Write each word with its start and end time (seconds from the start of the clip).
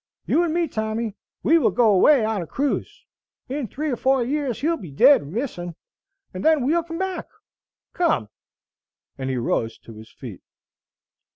You 0.25 0.41
and 0.41 0.51
me, 0.51 0.67
Tommy, 0.67 1.13
will 1.43 1.69
go 1.69 1.91
away 1.91 2.25
on 2.25 2.41
a 2.41 2.47
cruise. 2.47 3.05
In 3.47 3.67
three 3.67 3.91
or 3.91 3.95
four 3.95 4.23
years 4.23 4.61
he'll 4.61 4.75
be 4.75 4.89
dead 4.89 5.21
or 5.21 5.25
missing, 5.25 5.75
and 6.33 6.43
then 6.43 6.65
we'll 6.65 6.81
come 6.81 6.97
back. 6.97 7.27
Come." 7.93 8.29
And 9.19 9.29
he 9.29 9.37
rose 9.37 9.77
to 9.77 9.93
his 9.97 10.09
feet. 10.11 10.41